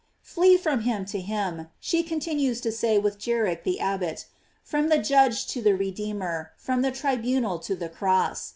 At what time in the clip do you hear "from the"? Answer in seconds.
4.63-4.97, 6.57-6.89